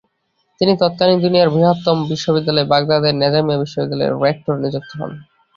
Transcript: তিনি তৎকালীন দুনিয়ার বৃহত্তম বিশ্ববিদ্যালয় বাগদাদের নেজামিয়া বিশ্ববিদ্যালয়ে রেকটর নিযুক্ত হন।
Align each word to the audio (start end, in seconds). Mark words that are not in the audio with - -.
তিনি 0.61 0.73
তৎকালীন 0.79 1.17
দুনিয়ার 1.21 1.53
বৃহত্তম 1.53 1.97
বিশ্ববিদ্যালয় 2.09 2.69
বাগদাদের 2.71 3.13
নেজামিয়া 3.15 3.61
বিশ্ববিদ্যালয়ে 3.63 4.13
রেকটর 4.23 4.55
নিযুক্ত 4.63 4.91
হন। 4.99 5.11